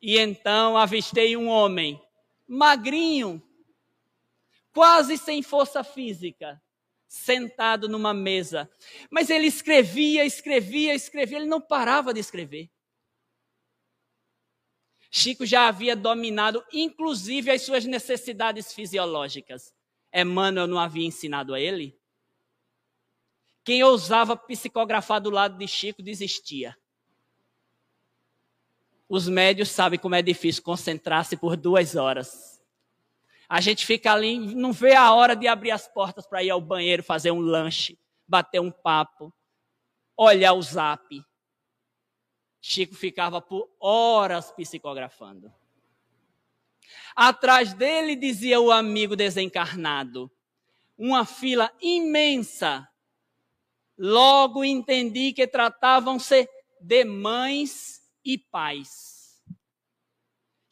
[0.00, 2.02] E então avistei um homem,
[2.46, 3.42] magrinho,
[4.72, 6.60] quase sem força física,
[7.06, 8.70] sentado numa mesa.
[9.10, 12.70] Mas ele escrevia, escrevia, escrevia, ele não parava de escrever.
[15.10, 19.74] Chico já havia dominado, inclusive, as suas necessidades fisiológicas.
[20.12, 22.00] Emmanuel não havia ensinado a ele?
[23.64, 26.76] Quem ousava psicografar do lado de Chico desistia.
[29.08, 32.60] Os médios sabem como é difícil concentrar-se por duas horas.
[33.48, 36.60] A gente fica ali, não vê a hora de abrir as portas para ir ao
[36.60, 39.32] banheiro, fazer um lanche, bater um papo,
[40.16, 41.22] olhar o zap.
[42.60, 45.52] Chico ficava por horas psicografando.
[47.14, 50.30] Atrás dele, dizia o amigo desencarnado,
[50.96, 52.88] uma fila imensa
[53.98, 56.48] Logo entendi que tratavam-se
[56.80, 59.42] de mães e pais,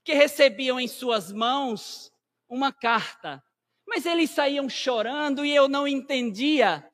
[0.04, 2.12] que recebiam em suas mãos
[2.48, 3.42] uma carta,
[3.86, 6.88] mas eles saíam chorando e eu não entendia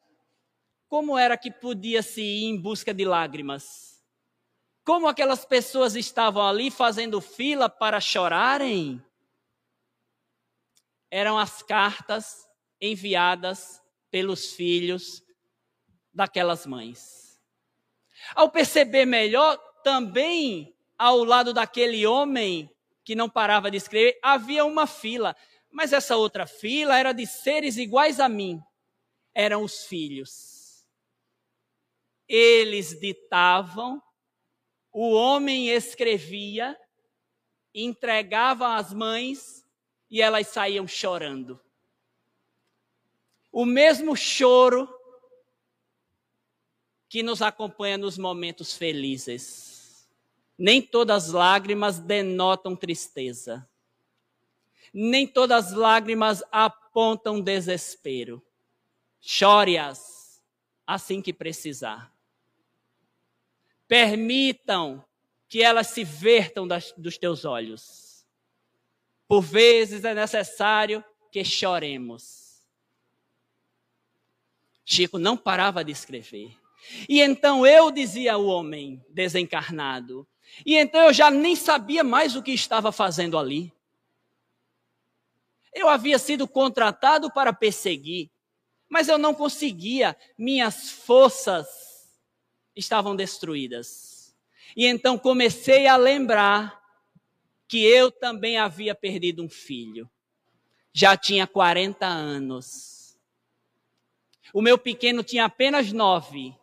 [0.89, 4.03] como era que podia se ir em busca de lágrimas.
[4.85, 9.03] Como aquelas pessoas estavam ali fazendo fila para chorarem?
[11.11, 12.47] Eram as cartas
[12.81, 15.26] enviadas pelos filhos
[16.17, 17.39] daquelas mães.
[18.35, 22.71] Ao perceber melhor, também ao lado daquele homem
[23.05, 25.37] que não parava de escrever, havia uma fila.
[25.71, 28.61] Mas essa outra fila era de seres iguais a mim.
[29.35, 30.87] Eram os filhos.
[32.27, 34.03] Eles ditavam,
[34.91, 36.77] o homem escrevia,
[37.75, 39.65] entregava às mães
[40.11, 41.61] e elas saíam chorando.
[43.53, 44.96] O mesmo choro
[47.09, 50.09] que nos acompanha nos momentos felizes.
[50.59, 53.69] Nem todas as lágrimas denotam tristeza.
[54.93, 58.43] Nem todas as lágrimas apontam desespero.
[59.21, 60.43] Chore-as
[60.87, 62.13] assim que precisar.
[63.89, 65.05] Permitam
[65.49, 68.27] que elas se vertam das, dos teus olhos.
[69.29, 72.63] Por vezes é necessário que choremos.
[74.85, 76.57] Chico não parava de escrever.
[77.09, 80.27] E então eu dizia ao homem desencarnado.
[80.65, 83.73] E então eu já nem sabia mais o que estava fazendo ali.
[85.73, 88.31] Eu havia sido contratado para perseguir,
[88.89, 91.67] mas eu não conseguia, minhas forças
[92.75, 94.35] estavam destruídas.
[94.77, 96.83] E então comecei a lembrar
[97.69, 100.09] que eu também havia perdido um filho.
[100.93, 103.19] Já tinha 40 anos.
[104.53, 106.57] O meu pequeno tinha apenas nove.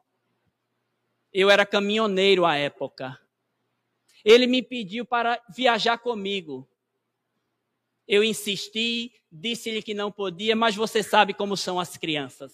[1.34, 3.20] Eu era caminhoneiro à época.
[4.24, 6.70] Ele me pediu para viajar comigo.
[8.08, 12.54] Eu insisti, disse-lhe que não podia, mas você sabe como são as crianças.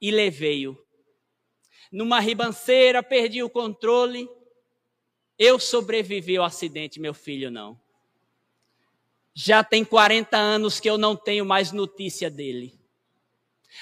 [0.00, 0.78] E levei-o.
[1.90, 4.28] Numa ribanceira, perdi o controle.
[5.38, 7.80] Eu sobrevivi ao acidente, meu filho não.
[9.32, 12.78] Já tem 40 anos que eu não tenho mais notícia dele.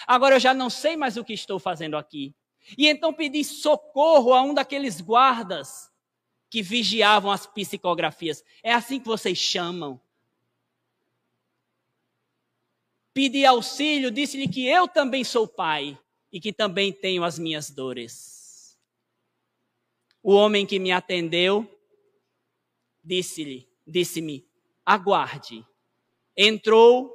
[0.07, 2.34] Agora eu já não sei mais o que estou fazendo aqui.
[2.76, 5.90] E então pedi socorro a um daqueles guardas
[6.48, 8.44] que vigiavam as psicografias.
[8.62, 10.00] É assim que vocês chamam.
[13.14, 15.98] Pedi auxílio, disse-lhe que eu também sou pai
[16.32, 18.78] e que também tenho as minhas dores.
[20.22, 21.68] O homem que me atendeu
[23.02, 24.46] disse-lhe, disse-me:
[24.84, 25.66] "Aguarde".
[26.36, 27.14] Entrou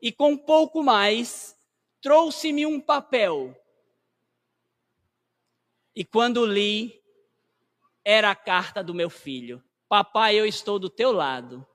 [0.00, 1.56] e com pouco mais
[2.00, 3.56] trouxe-me um papel
[5.94, 7.02] e quando li,
[8.04, 11.66] era a carta do meu filho: Papai, eu estou do teu lado.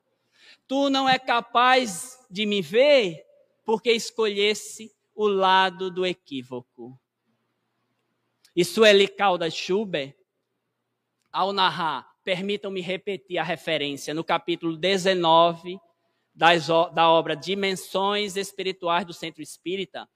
[0.67, 3.23] Tu não é capaz de me ver
[3.63, 6.99] porque escolhesse o lado do equívoco.
[8.55, 10.15] E Sueli Caldas Schubert,
[11.31, 15.79] ao narrar, permitam-me repetir a referência no capítulo 19
[16.33, 20.09] das, da obra Dimensões Espirituais do Centro Espírita,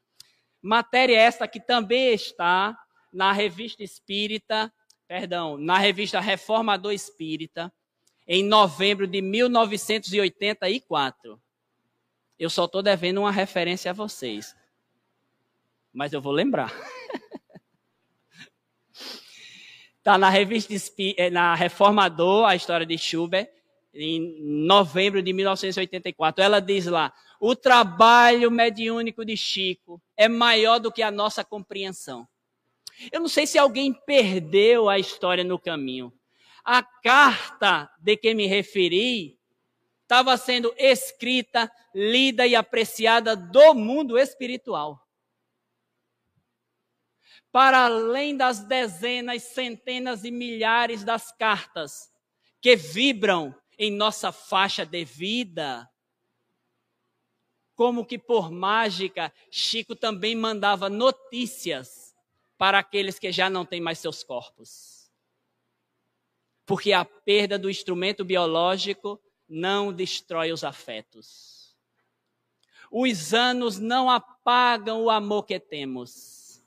[0.61, 2.77] matéria esta que também está
[3.11, 4.73] na revista Espírita,
[5.07, 7.71] perdão, na revista Reformador Espírita,
[8.27, 11.39] em novembro de 1984.
[12.39, 14.55] Eu só estou devendo uma referência a vocês.
[15.93, 16.73] Mas eu vou lembrar.
[19.97, 20.73] Está na revista
[21.17, 23.49] eh, na Reformador, a história de Schubert,
[23.93, 26.43] em novembro de 1984.
[26.43, 32.27] Ela diz lá: o trabalho mediúnico de Chico é maior do que a nossa compreensão.
[33.09, 36.11] Eu não sei se alguém perdeu a história no caminho.
[36.63, 39.39] A carta de que me referi
[40.03, 44.99] estava sendo escrita, lida e apreciada do mundo espiritual.
[47.51, 52.11] Para além das dezenas, centenas e milhares das cartas
[52.61, 55.89] que vibram em nossa faixa de vida,
[57.73, 62.00] como que por mágica, Chico também mandava notícias
[62.61, 65.09] para aqueles que já não têm mais seus corpos.
[66.63, 71.75] Porque a perda do instrumento biológico não destrói os afetos.
[72.91, 76.63] Os anos não apagam o amor que temos.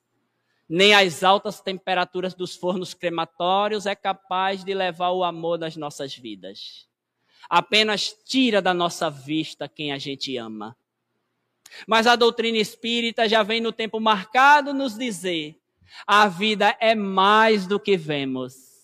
[0.68, 6.12] Nem as altas temperaturas dos fornos crematórios é capaz de levar o amor das nossas
[6.12, 6.88] vidas.
[7.48, 10.76] Apenas tira da nossa vista quem a gente ama
[11.88, 15.60] mas a doutrina espírita já vem no tempo marcado nos dizer:
[16.06, 18.74] a vida é mais do que vemos,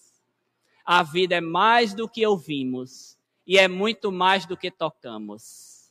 [0.84, 5.90] a vida é mais do que ouvimos e é muito mais do que tocamos.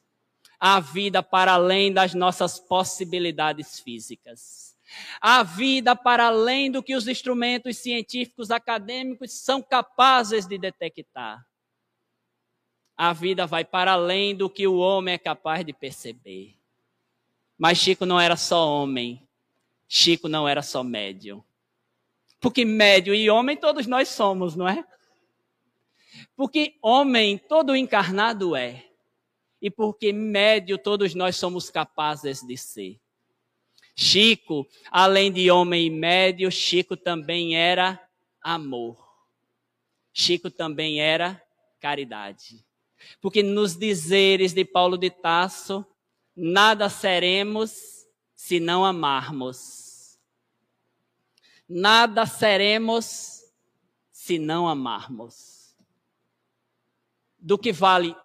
[0.59, 4.77] A vida para além das nossas possibilidades físicas.
[5.21, 11.45] A vida para além do que os instrumentos científicos acadêmicos são capazes de detectar.
[12.97, 16.57] A vida vai para além do que o homem é capaz de perceber.
[17.57, 19.28] Mas Chico não era só homem.
[19.91, 21.43] Chico não era só médio.
[22.39, 24.85] Porque médio e homem todos nós somos, não é?
[26.35, 28.85] Porque homem todo encarnado é.
[29.59, 32.99] E porque médio todos nós somos capazes de ser.
[33.95, 37.99] Chico, além de homem e médio, Chico também era
[38.41, 38.95] amor.
[40.13, 41.43] Chico também era
[41.79, 42.63] caridade.
[43.19, 45.85] Porque nos dizeres de Paulo de Tasso,
[46.35, 49.78] nada seremos se não amarmos.
[51.69, 53.43] Nada seremos
[54.11, 55.77] se não amarmos.
[57.37, 58.15] Do que vale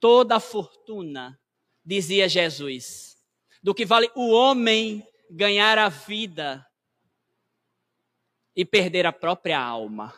[0.00, 1.40] toda a fortuna,
[1.84, 3.16] dizia Jesus,
[3.62, 6.66] do que vale o homem ganhar a vida
[8.54, 10.12] e perder a própria alma,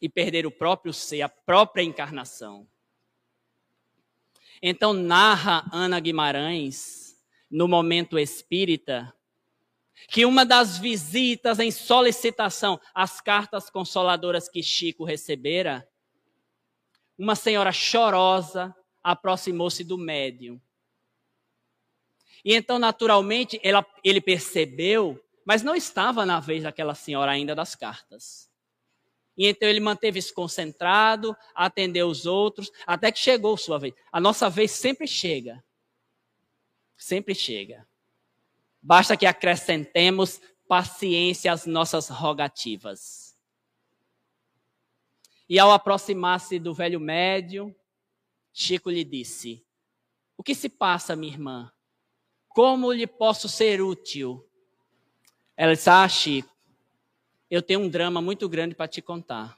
[0.00, 2.66] e perder o próprio ser, a própria encarnação.
[4.62, 9.14] Então, narra Ana Guimarães, no momento espírita,
[10.08, 15.88] que uma das visitas em solicitação às cartas consoladoras que Chico recebera,
[17.18, 20.60] uma senhora chorosa aproximou-se do médium.
[22.44, 27.74] E então, naturalmente, ela, ele percebeu, mas não estava na vez daquela senhora ainda das
[27.74, 28.50] cartas.
[29.36, 33.94] E então ele manteve-se concentrado, atendeu os outros, até que chegou sua vez.
[34.10, 35.64] A nossa vez sempre chega.
[36.96, 37.86] Sempre chega.
[38.82, 43.38] Basta que acrescentemos paciência às nossas rogativas.
[45.48, 47.74] E ao aproximar-se do velho médio,
[48.52, 49.64] Chico lhe disse:
[50.36, 51.72] O que se passa, minha irmã?
[52.48, 54.48] Como lhe posso ser útil?
[55.56, 56.50] Ela disse: Ah, Chico,
[57.50, 59.56] eu tenho um drama muito grande para te contar.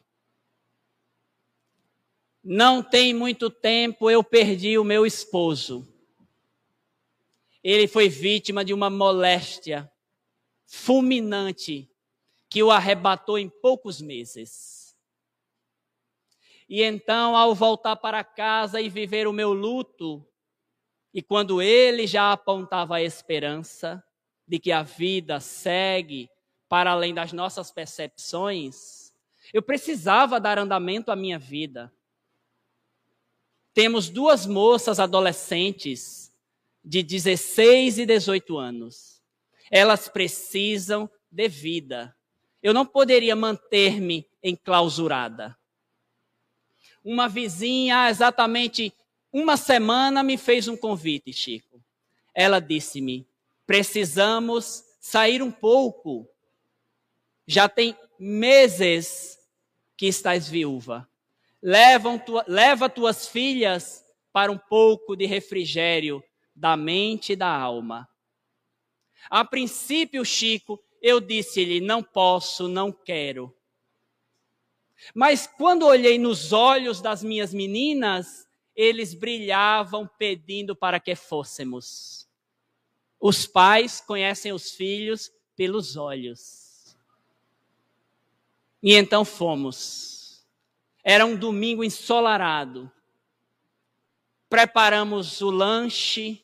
[2.43, 5.89] Não tem muito tempo eu perdi o meu esposo.
[7.65, 9.91] Ele foi vítima de uma moléstia
[10.67, 11.91] fulminante
[12.51, 14.95] que o arrebatou em poucos meses.
[16.69, 20.25] E então, ao voltar para casa e viver o meu luto,
[21.13, 24.05] e quando ele já apontava a esperança
[24.47, 26.29] de que a vida segue
[26.69, 29.13] para além das nossas percepções,
[29.53, 31.93] eu precisava dar andamento à minha vida.
[33.73, 36.24] Temos duas moças adolescentes
[36.85, 39.23] de 16 e 18 anos.
[39.71, 42.15] Elas precisam de vida.
[42.63, 45.57] Eu não poderia manter-me enclausurada.
[47.03, 48.93] Uma vizinha, exatamente
[49.33, 51.83] uma semana, me fez um convite, Chico.
[52.35, 53.27] Ela disse-me:
[53.67, 56.29] precisamos sair um pouco
[57.47, 59.39] já tem meses
[59.97, 61.09] que estás viúva.
[61.63, 66.23] Levam tua, leva tuas filhas para um pouco de refrigério
[66.55, 68.09] da mente e da alma.
[69.29, 73.55] A princípio, Chico, eu disse-lhe: não posso, não quero.
[75.15, 82.29] Mas quando olhei nos olhos das minhas meninas, eles brilhavam pedindo para que fôssemos.
[83.21, 86.97] Os pais conhecem os filhos pelos olhos.
[88.83, 90.45] E então fomos.
[91.03, 92.91] Era um domingo ensolarado.
[94.49, 96.44] Preparamos o lanche,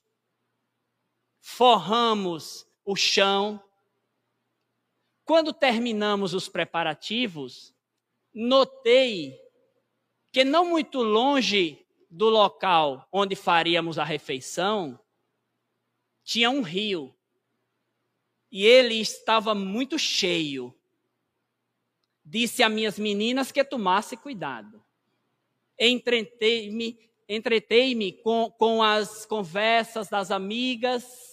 [1.40, 3.62] forramos o chão.
[5.24, 7.72] quando terminamos os preparativos,
[8.34, 9.40] notei
[10.32, 14.98] que não muito longe do local onde faríamos a refeição,
[16.24, 17.14] tinha um rio.
[18.50, 20.74] E ele estava muito cheio.
[22.24, 24.84] Disse a minhas meninas que tomasse cuidado.
[25.78, 31.29] Entretei-me entretei com, com as conversas das amigas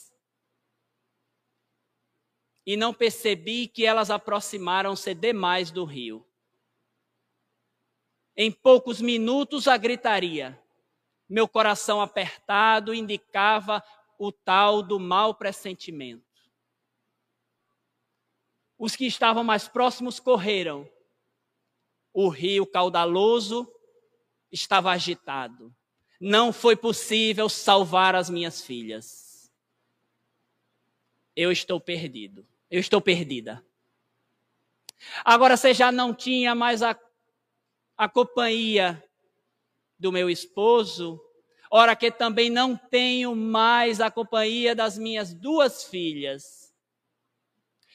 [2.68, 6.24] e não percebi que elas aproximaram-se demais do rio.
[8.36, 10.61] Em poucos minutos, a gritaria
[11.30, 13.84] meu coração apertado indicava
[14.18, 16.26] o tal do mau pressentimento.
[18.78, 20.89] Os que estavam mais próximos correram.
[22.13, 23.72] O rio caudaloso
[24.51, 25.76] estava agitado.
[26.20, 29.51] Não foi possível salvar as minhas filhas.
[31.36, 32.47] Eu estou perdido.
[32.70, 33.65] Eu estou perdida.
[35.24, 36.99] Agora você já não tinha mais a,
[37.97, 39.03] a companhia
[39.97, 41.22] do meu esposo,
[41.72, 46.74] ora que também não tenho mais a companhia das minhas duas filhas.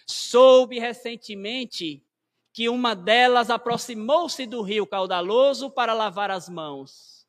[0.07, 2.05] Soube recentemente
[2.53, 7.27] que uma delas aproximou-se do rio caudaloso para lavar as mãos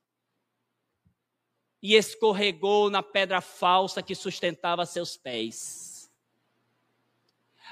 [1.82, 5.93] e escorregou na pedra falsa que sustentava seus pés.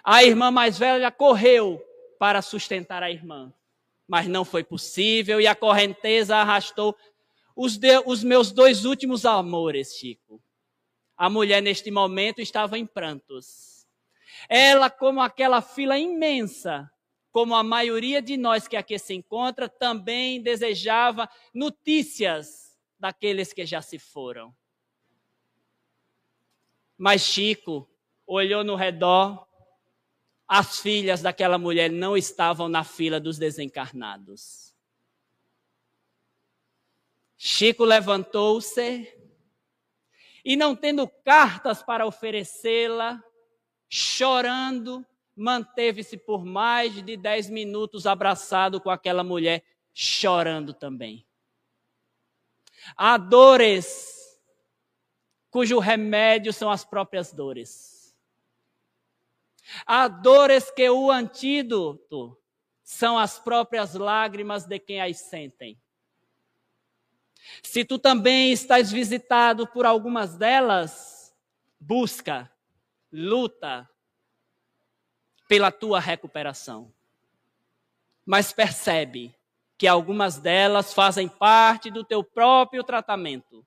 [0.04, 1.82] A irmã mais velha correu
[2.20, 3.54] para sustentar a irmã
[4.12, 6.94] mas não foi possível e a correnteza arrastou
[7.56, 10.44] os, de, os meus dois últimos amores, Chico.
[11.16, 13.88] A mulher, neste momento, estava em prantos.
[14.50, 16.92] Ela, como aquela fila imensa,
[17.32, 23.82] como a maioria de nós que aqui se encontra, também desejava notícias daqueles que já
[23.82, 24.54] se foram.
[26.98, 27.90] Mas Chico
[28.28, 29.48] olhou no redor
[30.54, 34.76] as filhas daquela mulher não estavam na fila dos desencarnados.
[37.38, 39.18] Chico levantou-se
[40.44, 43.24] e, não tendo cartas para oferecê-la,
[43.88, 51.26] chorando, manteve-se por mais de dez minutos abraçado com aquela mulher, chorando também.
[52.98, 54.38] Há dores
[55.50, 57.91] cujo remédio são as próprias dores.
[59.86, 62.38] Há dores que o antídoto
[62.84, 65.80] são as próprias lágrimas de quem as sentem.
[67.64, 71.36] Se tu também estás visitado por algumas delas,
[71.80, 72.52] busca,
[73.12, 73.90] luta
[75.48, 76.94] pela tua recuperação.
[78.26, 79.36] Mas percebe
[79.78, 83.66] que algumas delas fazem parte do teu próprio tratamento.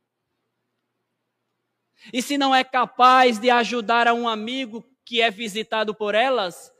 [2.12, 6.72] E se não é capaz de ajudar a um amigo que é visitado por elas,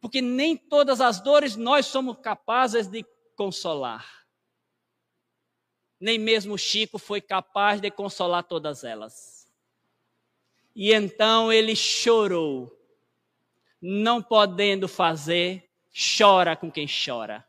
[0.00, 3.04] porque nem todas as dores nós somos capazes de
[3.34, 4.26] consolar.
[5.98, 9.50] Nem mesmo Chico foi capaz de consolar todas elas.
[10.74, 12.70] E então ele chorou,
[13.80, 15.70] não podendo fazer,
[16.18, 17.46] chora com quem chora.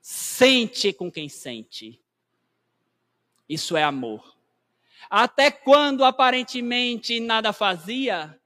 [0.00, 2.02] Sente com quem sente.
[3.48, 4.36] Isso é amor.
[5.10, 8.40] Até quando aparentemente nada fazia,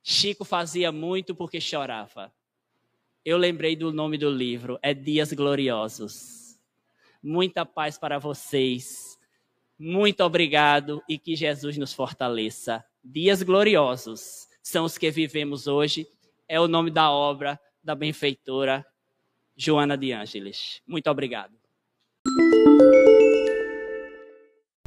[0.00, 2.32] Chico fazia muito porque chorava.
[3.24, 6.56] Eu lembrei do nome do livro, é Dias Gloriosos.
[7.20, 9.18] Muita paz para vocês.
[9.76, 12.84] Muito obrigado e que Jesus nos fortaleça.
[13.02, 16.06] Dias gloriosos são os que vivemos hoje.
[16.46, 18.86] É o nome da obra da benfeitora
[19.56, 20.80] Joana de Ângeles.
[20.86, 21.58] Muito obrigado.